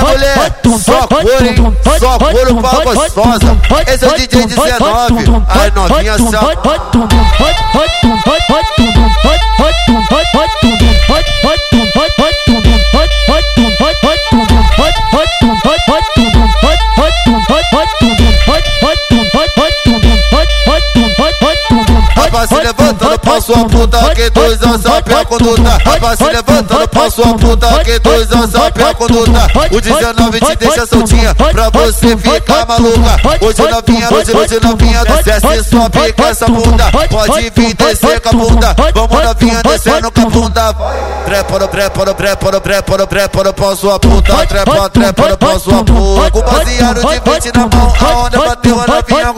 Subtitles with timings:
[0.00, 0.34] É mulher,
[0.78, 1.76] só couro, hein?
[1.98, 3.58] Só couro pra gostosa.
[3.86, 5.44] Esse é o DJ 19.
[5.48, 6.40] Ai, novinha, só.
[22.16, 25.78] Rapaz, se levantando pra sua puta, que dois anos a conduta.
[25.84, 29.46] Rapaz, se levantando pra sua puta, que dois anos a conduta.
[29.70, 33.20] O 19 te deixa soltinha, pra você ficar maluca.
[33.40, 36.90] Hoje novinha, hoje, hoje novinha, desce sua pica essa bunda.
[37.08, 40.74] Pode vir descer com a bunda, vamos novinha descendo com a bunda.
[41.24, 44.46] Trepa no trepa no trepa no trepa no trepa no pau sua puta.
[44.46, 46.30] Trepa, trepa no pau sua puta.
[46.32, 49.32] Com baseado de 20 na mão, aonde bateu a novinha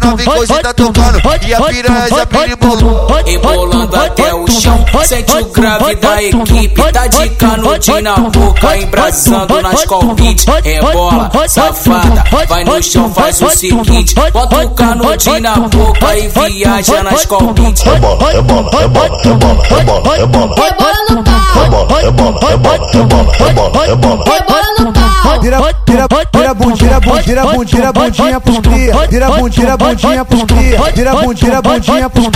[0.00, 0.14] gostou.
[0.14, 3.06] O 19 hoje tá tocando, e a piranha já pirimbolou.
[3.26, 6.92] Embolando até o chão, sente o grave da equipe.
[6.92, 10.46] Tá de canudinho na boca, embraçando nas convites.
[10.62, 14.14] Rebola, safada, vai no chão, faz o seguinte.
[14.32, 17.82] Bota o canudinho na boca e viaja nas convites.
[17.82, 20.54] Rebola, rebola, rebola, rebola, rebola, rebola.
[20.54, 21.34] Rebola no pau.
[21.54, 24.24] Rebola, rebola, rebola, rebola, rebola.
[24.24, 24.63] Rebola
[25.40, 28.94] Vira, vira, vira bundinha, vira bundinha, bundinha pros cria.
[29.08, 30.78] Vira bundinha, bundinha pros cria.
[30.94, 32.26] Vira bundinha, bundinha pros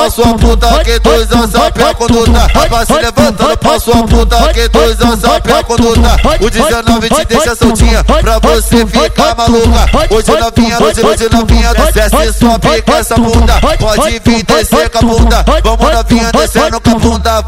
[0.00, 2.46] pra sua puta, que dois anos a conduta.
[2.54, 6.16] Rapaz, se levantando pra sua puta, que dois anos a conduta.
[6.40, 9.90] O 19 te deixa soltinha, pra você ficar maluca.
[10.10, 13.60] Hoje novinha, hoje, hoje novinha, desce sua pica essa bunda.
[13.78, 17.44] Pode vir descer com a bunda, vamos novinha descendo com a bunda.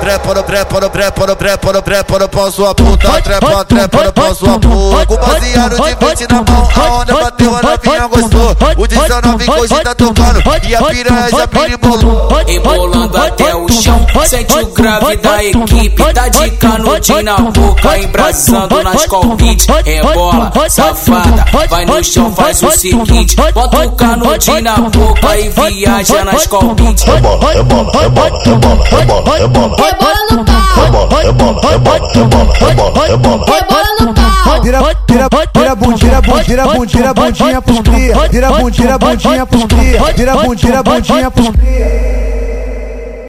[0.00, 3.22] Trepa no trepa no trepa no trepa no trepa no pau sua puta.
[3.22, 5.06] Trepa, trepa no pau sua puta.
[5.06, 8.56] Com baseado de 20 na mão, aonde bateu a novinha gostou.
[8.76, 12.28] O 19 hoje tá tocando, e a piranha já pirimbolou.
[12.46, 13.65] Embolando até o
[14.24, 16.14] sente o grave da equipe.
[16.14, 19.66] Tá de canudinho na boca, embraçando nas convites.
[19.84, 23.36] Rebola, safada, vai no chão, faz o seguinte.
[23.36, 27.04] Bota o canudinho na boca e viaja nas convites.
[27.04, 29.76] Rebola, rebola, rebola, rebola, rebola, rebola.
[29.76, 30.56] Rebola no pau.
[30.76, 33.46] Rebola, rebola, rebola, rebola, rebola, rebola.
[33.46, 34.62] Rebola no pau.
[34.62, 38.28] Vira, vira, vira bundinha, vira bundinha, bundinha pros cria.
[38.30, 40.02] Vira bundinha, bundinha pros cria.
[40.14, 42.15] Vira bundinha, bundinha pros cria.